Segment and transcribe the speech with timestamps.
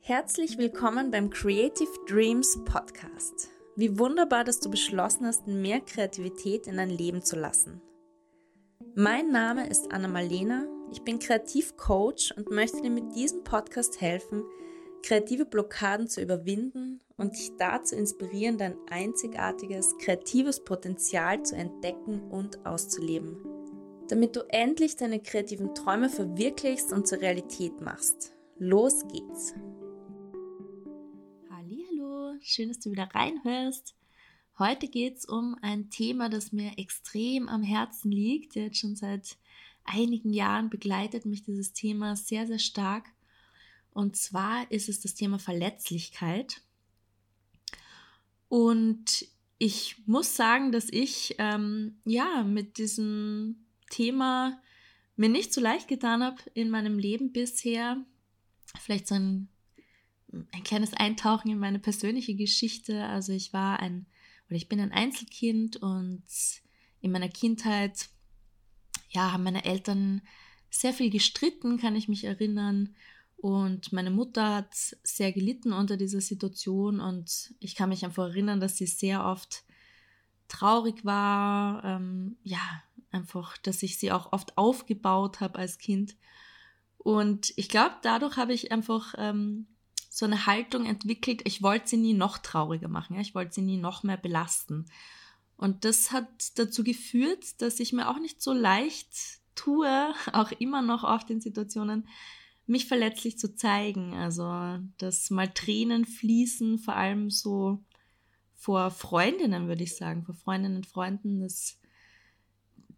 [0.00, 3.50] Herzlich willkommen beim Creative Dreams Podcast.
[3.76, 7.82] Wie wunderbar, dass du beschlossen hast, mehr Kreativität in dein Leben zu lassen.
[8.94, 14.44] Mein Name ist Anna Malena, ich bin Kreativcoach und möchte dir mit diesem Podcast helfen,
[15.02, 16.87] kreative Blockaden zu überwinden
[17.18, 23.36] und dich dazu inspirieren, dein einzigartiges kreatives Potenzial zu entdecken und auszuleben,
[24.08, 28.32] damit du endlich deine kreativen Träume verwirklichst und zur Realität machst.
[28.56, 29.54] Los geht's!
[32.40, 33.94] schön, dass du wieder reinhörst.
[34.58, 38.54] Heute geht es um ein Thema, das mir extrem am Herzen liegt.
[38.54, 39.36] Jetzt schon seit
[39.84, 43.06] einigen Jahren begleitet mich dieses Thema sehr, sehr stark.
[43.92, 46.62] Und zwar ist es das Thema Verletzlichkeit.
[48.48, 49.26] Und
[49.58, 54.60] ich muss sagen, dass ich ähm, ja mit diesem Thema
[55.16, 57.98] mir nicht so leicht getan habe in meinem Leben bisher.
[58.80, 59.48] Vielleicht so ein
[60.52, 63.04] ein kleines Eintauchen in meine persönliche Geschichte.
[63.04, 64.06] Also ich war ein,
[64.48, 66.22] oder ich bin ein Einzelkind und
[67.00, 68.08] in meiner Kindheit,
[69.10, 70.20] ja, haben meine Eltern
[70.70, 72.94] sehr viel gestritten, kann ich mich erinnern.
[73.40, 78.58] Und meine Mutter hat sehr gelitten unter dieser Situation und ich kann mich einfach erinnern,
[78.58, 79.64] dass sie sehr oft
[80.48, 81.84] traurig war.
[81.84, 82.58] Ähm, ja,
[83.12, 86.16] einfach, dass ich sie auch oft aufgebaut habe als Kind.
[86.96, 89.68] Und ich glaube, dadurch habe ich einfach ähm,
[90.10, 93.20] so eine Haltung entwickelt, ich wollte sie nie noch trauriger machen, ja?
[93.20, 94.86] ich wollte sie nie noch mehr belasten.
[95.56, 99.12] Und das hat dazu geführt, dass ich mir auch nicht so leicht
[99.54, 102.08] tue, auch immer noch auf den Situationen,
[102.68, 104.14] mich verletzlich zu zeigen.
[104.14, 107.82] Also, dass mal Tränen fließen, vor allem so
[108.54, 111.78] vor Freundinnen, würde ich sagen, vor Freundinnen und Freunden, das,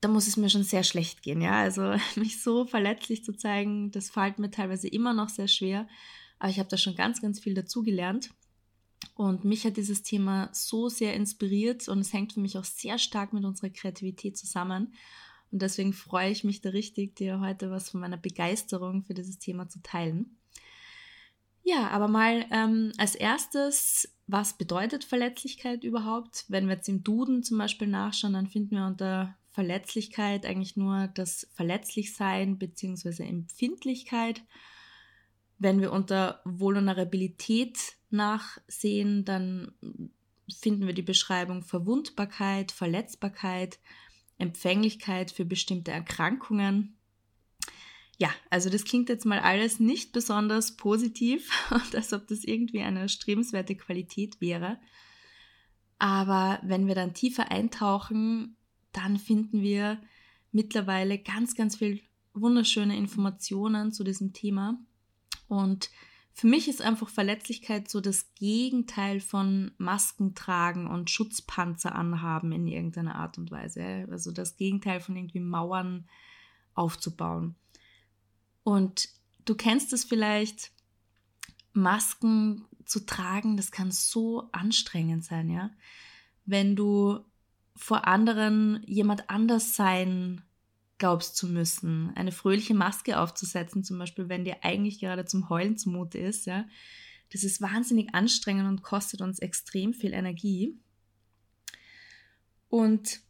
[0.01, 1.61] da muss es mir schon sehr schlecht gehen, ja.
[1.61, 5.87] Also, mich so verletzlich zu zeigen, das fällt mir teilweise immer noch sehr schwer.
[6.39, 8.31] Aber ich habe da schon ganz, ganz viel dazugelernt.
[9.15, 12.99] Und mich hat dieses Thema so sehr inspiriert und es hängt für mich auch sehr
[12.99, 14.95] stark mit unserer Kreativität zusammen.
[15.53, 19.39] Und deswegen freue ich mich da richtig, dir heute was von meiner Begeisterung für dieses
[19.39, 20.37] Thema zu teilen.
[21.63, 26.45] Ja, aber mal ähm, als erstes, was bedeutet Verletzlichkeit überhaupt?
[26.49, 31.09] Wenn wir jetzt im Duden zum Beispiel nachschauen, dann finden wir unter Verletzlichkeit eigentlich nur
[31.09, 33.25] das Verletzlichsein bzw.
[33.25, 34.43] Empfindlichkeit.
[35.59, 37.77] Wenn wir unter Vulnerabilität
[38.11, 39.73] nachsehen, dann
[40.61, 43.79] finden wir die Beschreibung Verwundbarkeit, Verletzbarkeit,
[44.41, 46.97] Empfänglichkeit für bestimmte Erkrankungen.
[48.19, 52.83] Ja, also das klingt jetzt mal alles nicht besonders positiv und als ob das irgendwie
[52.83, 54.79] eine erstrebenswerte Qualität wäre.
[55.99, 58.57] Aber wenn wir dann tiefer eintauchen,
[58.93, 60.01] dann finden wir
[60.53, 62.01] mittlerweile ganz, ganz viel
[62.33, 64.79] wunderschöne Informationen zu diesem Thema.
[65.49, 65.91] Und
[66.33, 72.67] für mich ist einfach Verletzlichkeit so das Gegenteil von Masken tragen und Schutzpanzer anhaben in
[72.67, 74.07] irgendeiner Art und Weise.
[74.11, 76.09] Also das Gegenteil von irgendwie Mauern
[76.75, 77.57] aufzubauen.
[78.63, 79.09] Und
[79.45, 80.73] du kennst es vielleicht,
[81.73, 85.71] Masken zu tragen, das kann so anstrengend sein, ja.
[86.47, 87.21] Wenn du
[87.77, 90.43] vor anderen jemand anders sein
[91.01, 95.77] glaubst zu müssen, eine fröhliche Maske aufzusetzen, zum Beispiel, wenn dir eigentlich gerade zum Heulen
[95.77, 96.67] zumute ist, ja,
[97.33, 100.79] das ist wahnsinnig anstrengend und kostet uns extrem viel Energie.
[102.69, 103.21] Und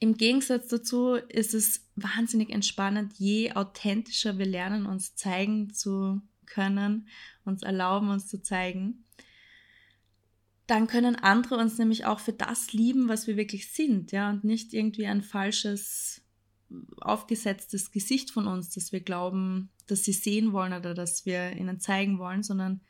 [0.00, 7.08] im Gegensatz dazu ist es wahnsinnig entspannend, je authentischer wir lernen, uns zeigen zu können,
[7.44, 9.04] uns erlauben, uns zu zeigen.
[10.66, 14.42] Dann können andere uns nämlich auch für das lieben, was wir wirklich sind, ja, und
[14.42, 16.21] nicht irgendwie ein falsches
[17.00, 21.80] aufgesetztes Gesicht von uns, dass wir glauben, dass sie sehen wollen oder dass wir ihnen
[21.80, 22.80] zeigen wollen, sondern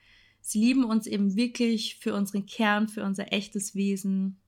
[0.40, 4.40] sie lieben uns eben wirklich für unseren Kern, für unser echtes Wesen,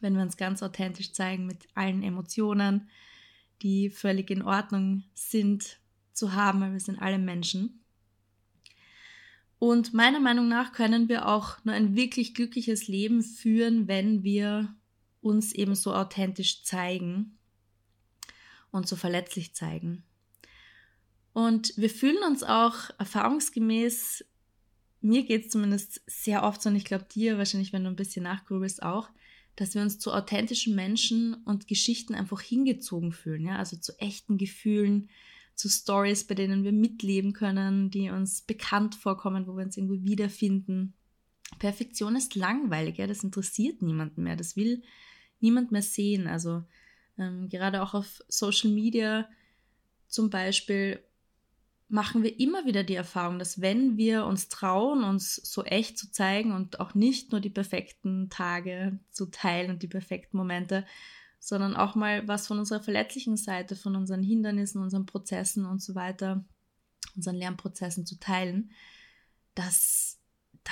[0.00, 2.88] wenn wir uns ganz authentisch zeigen mit allen Emotionen,
[3.62, 5.80] die völlig in Ordnung sind
[6.12, 7.84] zu haben, weil wir sind alle Menschen.
[9.58, 14.74] Und meiner Meinung nach können wir auch nur ein wirklich glückliches Leben führen, wenn wir
[15.20, 17.37] uns eben so authentisch zeigen
[18.78, 20.02] und so verletzlich zeigen.
[21.34, 24.24] Und wir fühlen uns auch erfahrungsgemäß,
[25.00, 27.96] mir geht es zumindest sehr oft so, und ich glaube dir wahrscheinlich, wenn du ein
[27.96, 29.10] bisschen nachgrübelst auch,
[29.54, 34.38] dass wir uns zu authentischen Menschen und Geschichten einfach hingezogen fühlen, ja, also zu echten
[34.38, 35.10] Gefühlen,
[35.54, 40.04] zu Stories, bei denen wir mitleben können, die uns bekannt vorkommen, wo wir uns irgendwo
[40.04, 40.94] wiederfinden.
[41.58, 44.82] Perfektion ist langweilig, ja, das interessiert niemanden mehr, das will
[45.40, 46.28] niemand mehr sehen.
[46.28, 46.62] Also
[47.18, 49.28] ähm, gerade auch auf Social Media
[50.06, 51.02] zum Beispiel
[51.88, 56.10] machen wir immer wieder die Erfahrung, dass wenn wir uns trauen, uns so echt zu
[56.10, 60.84] zeigen und auch nicht nur die perfekten Tage zu teilen und die perfekten Momente,
[61.40, 65.94] sondern auch mal was von unserer verletzlichen Seite, von unseren Hindernissen, unseren Prozessen und so
[65.94, 66.44] weiter,
[67.16, 68.70] unseren Lernprozessen zu teilen,
[69.54, 70.18] dass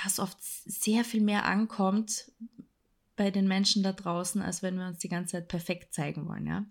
[0.03, 2.31] das oft sehr viel mehr ankommt
[3.17, 6.47] bei den Menschen da draußen, als wenn wir uns die ganze Zeit perfekt zeigen wollen,
[6.47, 6.65] ja.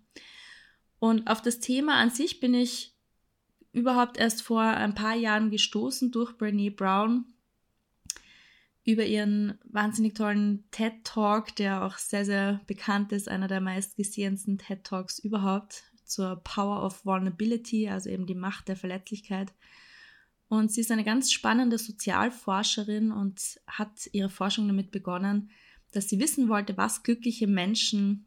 [0.99, 2.97] Und auf das Thema an sich bin ich
[3.73, 7.27] überhaupt erst vor ein paar Jahren gestoßen durch Brene Brown
[8.85, 14.59] über ihren wahnsinnig tollen TED Talk, der auch sehr, sehr bekannt ist, einer der meistgesehensten
[14.59, 19.53] TED Talks überhaupt zur Power of Vulnerability, also eben die Macht der Verletzlichkeit.
[20.49, 25.51] Und sie ist eine ganz spannende Sozialforscherin und hat ihre Forschung damit begonnen,
[25.97, 28.27] dass sie wissen wollte, was glückliche Menschen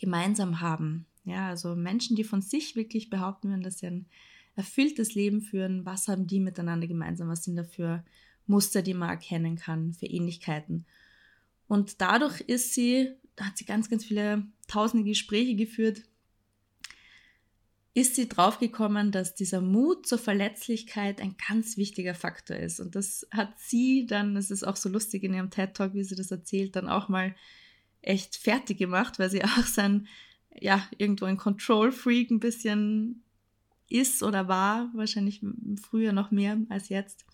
[0.00, 1.06] gemeinsam haben.
[1.24, 4.06] Ja, also Menschen, die von sich wirklich behaupten würden, dass sie ein
[4.56, 8.04] erfülltes Leben führen, was haben die miteinander gemeinsam, was sind da für
[8.46, 10.84] Muster, die man erkennen kann, für Ähnlichkeiten.
[11.68, 16.02] Und dadurch ist sie, hat sie ganz, ganz viele tausende Gespräche geführt,
[17.94, 22.80] ist sie draufgekommen, dass dieser Mut zur Verletzlichkeit ein ganz wichtiger Faktor ist.
[22.80, 26.04] Und das hat sie dann, das ist auch so lustig in ihrem TED Talk, wie
[26.04, 27.34] sie das erzählt, dann auch mal
[28.00, 30.08] echt fertig gemacht, weil sie auch sein,
[30.58, 33.22] ja, irgendwo ein Control-Freak ein bisschen
[33.88, 35.42] ist oder war, wahrscheinlich
[35.80, 37.26] früher noch mehr als jetzt.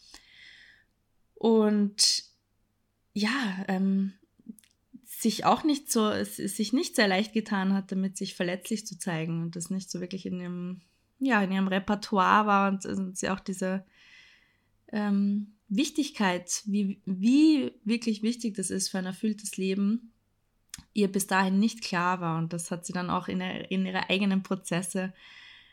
[1.34, 2.25] Und
[3.14, 4.12] ja, ähm,
[5.20, 8.97] sich auch nicht so, es, sich nicht sehr leicht getan hat, damit sich verletzlich zu
[8.99, 10.81] zeigen und das nicht so wirklich in ihrem,
[11.19, 13.85] ja, in ihrem Repertoire war und, und sie auch diese
[14.93, 20.12] ähm, Wichtigkeit, wie, wie wirklich wichtig das ist für ein erfülltes Leben,
[20.94, 22.38] ihr bis dahin nicht klar war.
[22.38, 25.12] Und das hat sie dann auch in, in ihre eigenen Prozesse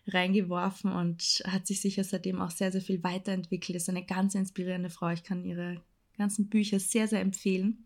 [0.07, 3.75] reingeworfen und hat sich sicher seitdem auch sehr, sehr viel weiterentwickelt.
[3.75, 5.09] Ist eine ganz inspirierende Frau.
[5.09, 5.83] Ich kann ihre
[6.18, 7.86] ganzen Bücher sehr, sehr empfehlen.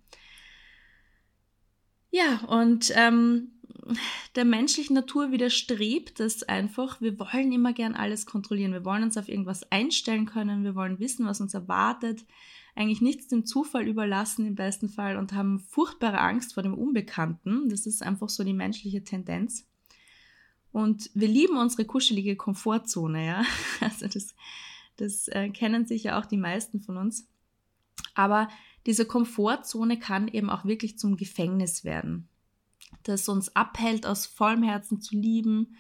[2.12, 3.52] Ja, und ähm,
[4.36, 7.02] der menschlichen Natur widerstrebt es einfach.
[7.02, 8.74] Wir wollen immer gern alles kontrollieren.
[8.74, 10.64] Wir wollen uns auf irgendwas einstellen können.
[10.64, 12.26] Wir wollen wissen, was uns erwartet.
[12.76, 17.70] Eigentlich nichts dem Zufall überlassen im besten Fall und haben furchtbare Angst vor dem Unbekannten.
[17.70, 19.68] Das ist einfach so die menschliche Tendenz.
[20.72, 23.44] Und wir lieben unsere kuschelige Komfortzone, ja.
[23.82, 24.36] Also das,
[24.98, 27.28] das äh, kennen sicher auch die meisten von uns.
[28.14, 28.50] Aber
[28.86, 32.28] diese Komfortzone kann eben auch wirklich zum Gefängnis werden,
[33.04, 35.76] das uns abhält, aus vollem Herzen zu lieben.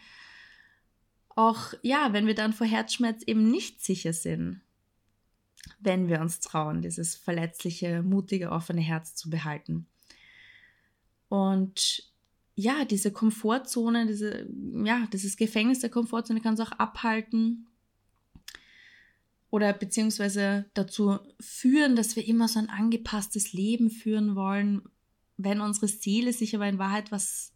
[1.29, 4.61] Auch ja, wenn wir dann vor Herzschmerz eben nicht sicher sind,
[5.79, 9.87] wenn wir uns trauen, dieses verletzliche, mutige, offene Herz zu behalten.
[11.29, 12.11] Und
[12.55, 14.49] ja, diese Komfortzone, diese,
[14.83, 17.68] ja, dieses Gefängnis der Komfortzone kann es auch abhalten
[19.51, 24.83] oder beziehungsweise dazu führen, dass wir immer so ein angepasstes Leben führen wollen,
[25.37, 27.53] wenn unsere Seele sich aber in Wahrheit was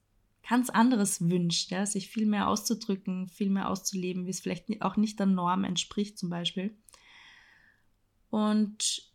[0.48, 4.98] ganz anderes wünscht, ja, sich viel mehr auszudrücken, viel mehr auszuleben, wie es vielleicht auch
[4.98, 6.76] nicht der Norm entspricht zum Beispiel.
[8.30, 9.12] Und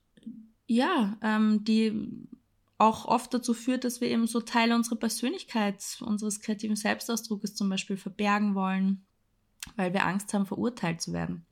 [0.66, 2.28] ja, ähm, die
[2.78, 7.68] auch oft dazu führt, dass wir eben so Teile unserer Persönlichkeit, unseres kreativen Selbstausdrucks zum
[7.68, 9.04] Beispiel verbergen wollen,
[9.76, 11.44] weil wir Angst haben, verurteilt zu werden.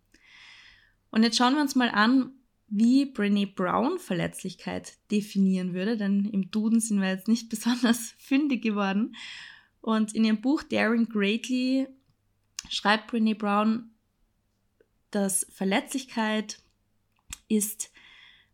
[1.17, 2.33] Und jetzt schauen wir uns mal an,
[2.69, 8.61] wie Brené Brown Verletzlichkeit definieren würde, denn im Duden sind wir jetzt nicht besonders fündig
[8.63, 9.17] geworden.
[9.81, 11.89] Und in ihrem Buch Daring Greatly
[12.69, 13.93] schreibt Brené Brown,
[15.11, 16.59] dass Verletzlichkeit
[17.49, 17.91] ist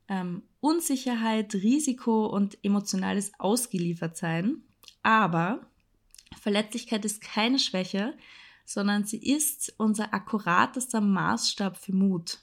[0.06, 4.62] ähm, Unsicherheit, Risiko und emotionales Ausgeliefertsein.
[5.02, 5.66] Aber
[6.40, 8.16] Verletzlichkeit ist keine Schwäche,
[8.64, 12.38] sondern sie ist unser akkuratester Maßstab für Mut.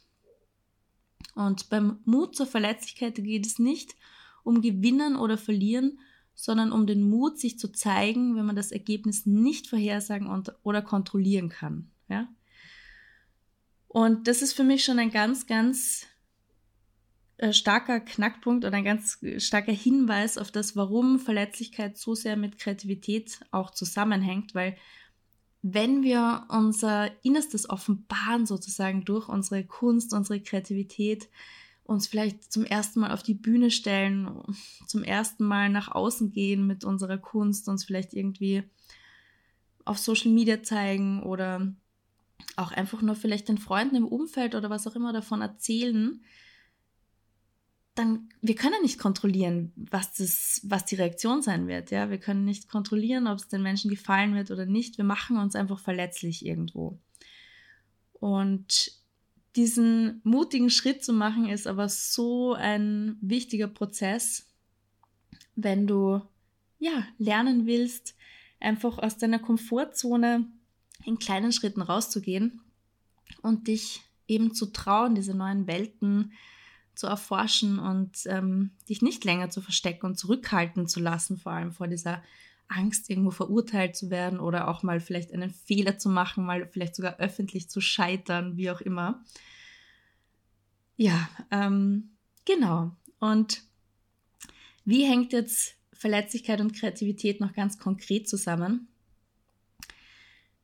[1.39, 3.96] Und beim Mut zur Verletzlichkeit geht es nicht
[4.43, 6.00] um Gewinnen oder Verlieren,
[6.36, 10.81] sondern um den Mut, sich zu zeigen, wenn man das Ergebnis nicht vorhersagen und, oder
[10.81, 11.91] kontrollieren kann.
[12.10, 12.27] Ja?
[13.88, 16.08] Und das ist für mich schon ein ganz, ganz
[17.38, 22.58] äh, starker Knackpunkt oder ein ganz starker Hinweis auf das, warum Verletzlichkeit so sehr mit
[22.58, 24.75] Kreativität auch zusammenhängt, weil
[25.62, 31.30] wenn wir unser Innerstes offenbaren sozusagen durch unsere Kunst, unsere Kreativität,
[31.84, 34.44] uns vielleicht zum ersten Mal auf die Bühne stellen,
[34.86, 38.63] zum ersten Mal nach außen gehen mit unserer Kunst, uns vielleicht irgendwie
[39.86, 41.74] auf Social Media zeigen oder
[42.56, 46.22] auch einfach nur vielleicht den Freunden im Umfeld oder was auch immer davon erzählen,
[48.00, 51.91] dann, wir können nicht kontrollieren, was, das, was die Reaktion sein wird.
[51.91, 52.10] Ja?
[52.10, 54.98] Wir können nicht kontrollieren, ob es den Menschen gefallen wird oder nicht.
[54.98, 56.98] Wir machen uns einfach verletzlich irgendwo.
[58.13, 58.94] Und
[59.58, 64.48] diesen mutigen Schritt zu machen, ist aber so ein wichtiger Prozess,
[65.56, 66.22] wenn du
[66.79, 68.15] ja lernen willst,
[68.62, 70.48] einfach aus deiner Komfortzone
[71.03, 72.62] in kleinen Schritten rauszugehen
[73.41, 76.59] und dich eben zu trauen, diese neuen Welten zu
[77.08, 81.88] erforschen und ähm, dich nicht länger zu verstecken und zurückhalten zu lassen, vor allem vor
[81.88, 82.22] dieser
[82.70, 86.96] Angst, irgendwo verurteilt zu werden oder auch mal vielleicht einen Fehler zu machen, mal vielleicht
[86.96, 89.24] sogar öffentlich zu scheitern, wie auch immer.
[90.96, 92.12] Ja, ähm,
[92.46, 92.91] genau.
[93.20, 93.63] Und
[94.86, 98.88] wie hängt jetzt Verletzlichkeit und Kreativität noch ganz konkret zusammen?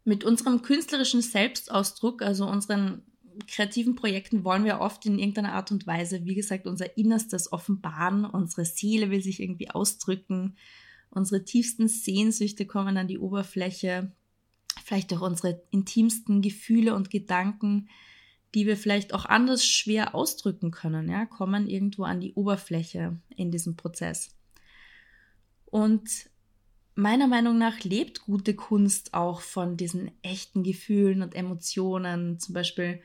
[0.04, 3.02] Mit unserem künstlerischen Selbstausdruck, also unseren
[3.48, 8.26] kreativen Projekten wollen wir oft in irgendeiner Art und Weise, wie gesagt, unser Innerstes offenbaren.
[8.26, 10.56] Unsere Seele will sich irgendwie ausdrücken.
[11.10, 14.12] Unsere tiefsten Sehnsüchte kommen an die Oberfläche.
[14.84, 17.90] Vielleicht auch unsere intimsten Gefühle und Gedanken,
[18.54, 23.52] die wir vielleicht auch anders schwer ausdrücken können, ja, kommen irgendwo an die Oberfläche in
[23.52, 24.36] diesem Prozess.
[25.66, 26.10] Und
[26.96, 33.02] meiner Meinung nach lebt gute Kunst auch von diesen echten Gefühlen und Emotionen, zum Beispiel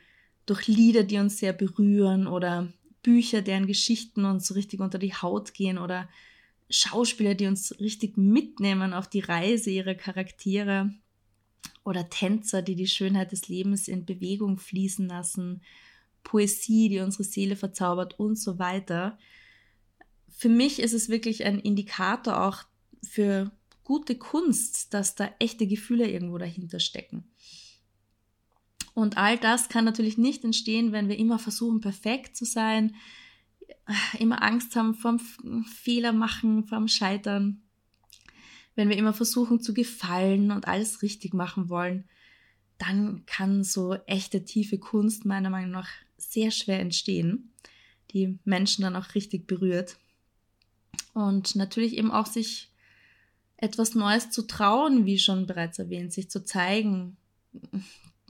[0.51, 5.15] durch Lieder, die uns sehr berühren oder Bücher, deren Geschichten uns so richtig unter die
[5.15, 6.09] Haut gehen oder
[6.69, 10.93] Schauspieler, die uns richtig mitnehmen auf die Reise ihrer Charaktere
[11.85, 15.63] oder Tänzer, die die Schönheit des Lebens in Bewegung fließen lassen,
[16.25, 19.19] Poesie, die unsere Seele verzaubert und so weiter.
[20.29, 22.65] Für mich ist es wirklich ein Indikator auch
[23.05, 23.53] für
[23.85, 27.30] gute Kunst, dass da echte Gefühle irgendwo dahinter stecken.
[28.95, 32.95] Und all das kann natürlich nicht entstehen, wenn wir immer versuchen, perfekt zu sein,
[34.19, 35.19] immer Angst haben vom
[35.65, 37.63] Fehler machen, vom Scheitern,
[38.75, 42.05] wenn wir immer versuchen zu gefallen und alles richtig machen wollen,
[42.79, 47.53] dann kann so echte tiefe Kunst meiner Meinung nach sehr schwer entstehen,
[48.13, 49.97] die Menschen dann auch richtig berührt.
[51.13, 52.71] Und natürlich eben auch sich
[53.57, 57.17] etwas Neues zu trauen, wie schon bereits erwähnt, sich zu zeigen,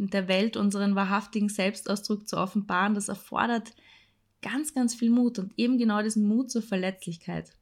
[0.09, 3.75] der Welt unseren wahrhaftigen Selbstausdruck zu offenbaren, das erfordert
[4.43, 7.53] ganz, ganz viel Mut und eben genau diesen Mut zur Verletzlichkeit.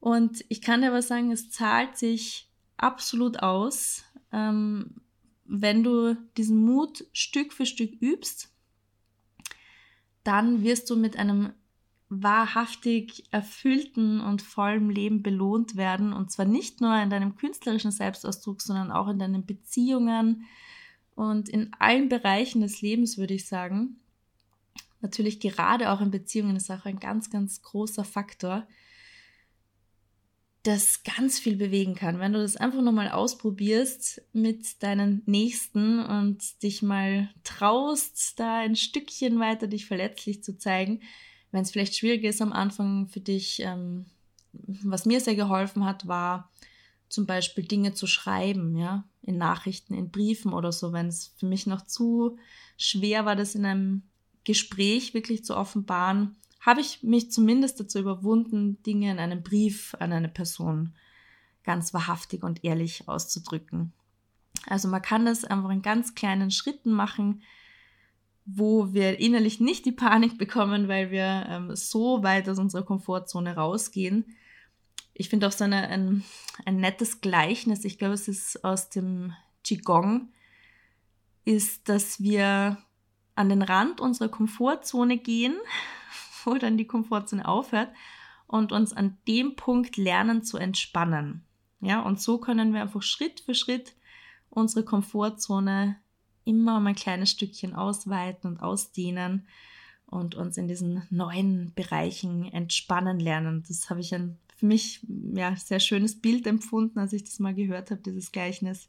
[0.00, 4.96] Und ich kann dir aber sagen, es zahlt sich absolut aus, ähm,
[5.44, 8.50] wenn du diesen Mut Stück für Stück übst,
[10.22, 11.52] dann wirst du mit einem
[12.08, 16.12] wahrhaftig erfüllten und vollen Leben belohnt werden.
[16.12, 20.44] Und zwar nicht nur in deinem künstlerischen Selbstausdruck, sondern auch in deinen Beziehungen,
[21.14, 23.96] und in allen Bereichen des Lebens würde ich sagen,
[25.00, 28.66] natürlich gerade auch in Beziehungen ist auch ein ganz, ganz großer Faktor,
[30.64, 32.18] das ganz viel bewegen kann.
[32.18, 38.74] Wenn du das einfach nochmal ausprobierst mit deinen Nächsten und dich mal traust, da ein
[38.74, 41.00] Stückchen weiter dich verletzlich zu zeigen,
[41.52, 44.06] wenn es vielleicht schwierig ist am Anfang für dich, ähm,
[44.52, 46.50] was mir sehr geholfen hat, war
[47.14, 51.46] zum Beispiel Dinge zu schreiben, ja, in Nachrichten, in Briefen oder so, wenn es für
[51.46, 52.36] mich noch zu
[52.76, 54.02] schwer war, das in einem
[54.44, 60.12] Gespräch wirklich zu offenbaren, habe ich mich zumindest dazu überwunden, Dinge in einem Brief an
[60.12, 60.94] eine Person
[61.62, 63.92] ganz wahrhaftig und ehrlich auszudrücken.
[64.66, 67.42] Also man kann das einfach in ganz kleinen Schritten machen,
[68.46, 73.54] wo wir innerlich nicht die Panik bekommen, weil wir ähm, so weit aus unserer Komfortzone
[73.54, 74.36] rausgehen,
[75.14, 76.24] ich finde auch so eine, ein,
[76.66, 80.32] ein nettes Gleichnis, ich glaube, es ist aus dem Qigong,
[81.44, 82.78] ist, dass wir
[83.36, 85.56] an den Rand unserer Komfortzone gehen,
[86.44, 87.92] wo dann die Komfortzone aufhört
[88.46, 91.44] und uns an dem Punkt lernen zu entspannen.
[91.80, 93.94] Ja, und so können wir einfach Schritt für Schritt
[94.50, 95.96] unsere Komfortzone
[96.44, 99.46] immer um ein kleines Stückchen ausweiten und ausdehnen
[100.06, 103.64] und uns in diesen neuen Bereichen entspannen lernen.
[103.66, 107.54] Das habe ich ein für mich ja sehr schönes Bild empfunden, als ich das mal
[107.54, 108.88] gehört habe, dieses Gleichnis.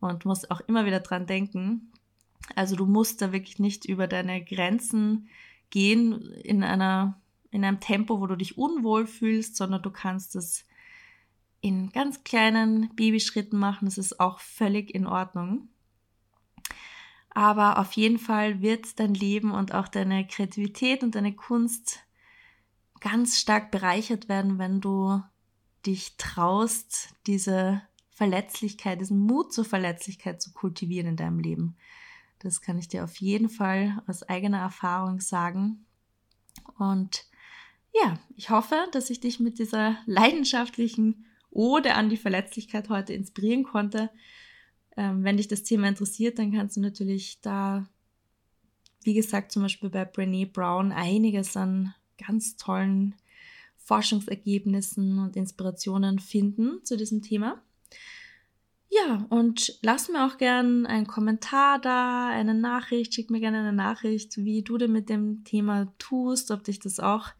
[0.00, 1.92] Und muss auch immer wieder dran denken.
[2.56, 5.28] Also du musst da wirklich nicht über deine Grenzen
[5.68, 7.20] gehen in einer
[7.50, 10.64] in einem Tempo, wo du dich unwohl fühlst, sondern du kannst es
[11.60, 13.84] in ganz kleinen Babyschritten machen.
[13.84, 15.68] Das ist auch völlig in Ordnung.
[17.30, 22.04] Aber auf jeden Fall wird dein Leben und auch deine Kreativität und deine Kunst
[23.04, 25.22] ganz stark bereichert werden, wenn du
[25.84, 31.76] dich traust, diese Verletzlichkeit, diesen Mut zur Verletzlichkeit zu kultivieren in deinem Leben.
[32.38, 35.84] Das kann ich dir auf jeden Fall aus eigener Erfahrung sagen.
[36.78, 37.26] Und
[37.92, 43.64] ja, ich hoffe, dass ich dich mit dieser leidenschaftlichen Ode an die Verletzlichkeit heute inspirieren
[43.64, 44.08] konnte.
[44.96, 47.86] Ähm, wenn dich das Thema interessiert, dann kannst du natürlich da,
[49.02, 53.14] wie gesagt, zum Beispiel bei Brené Brown einiges an ganz tollen
[53.76, 57.60] Forschungsergebnissen und Inspirationen finden zu diesem Thema.
[58.88, 63.72] Ja, und lass mir auch gern einen Kommentar da, eine Nachricht, schick mir gerne eine
[63.72, 67.30] Nachricht, wie du denn mit dem Thema tust, ob dich das auch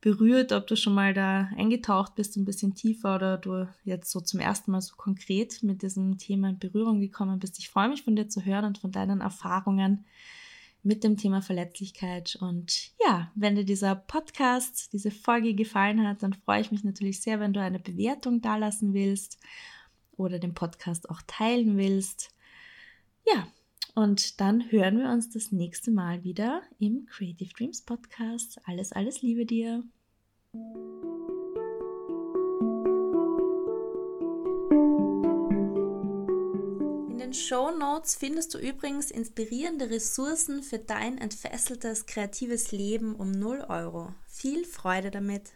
[0.00, 4.20] berührt, ob du schon mal da eingetaucht bist, ein bisschen tiefer oder du jetzt so
[4.20, 7.58] zum ersten Mal so konkret mit diesem Thema in Berührung gekommen bist.
[7.58, 10.04] Ich freue mich von dir zu hören und von deinen Erfahrungen
[10.84, 12.36] mit dem Thema Verletzlichkeit.
[12.40, 17.20] Und ja, wenn dir dieser Podcast, diese Folge gefallen hat, dann freue ich mich natürlich
[17.20, 19.38] sehr, wenn du eine Bewertung dalassen willst
[20.16, 22.30] oder den Podcast auch teilen willst.
[23.26, 23.48] Ja,
[23.94, 28.60] und dann hören wir uns das nächste Mal wieder im Creative Dreams Podcast.
[28.64, 29.84] Alles, alles Liebe dir.
[37.34, 43.66] Den Show Notes findest du übrigens inspirierende Ressourcen für dein entfesseltes kreatives Leben um 0
[43.68, 44.14] Euro.
[44.28, 45.50] Viel Freude damit!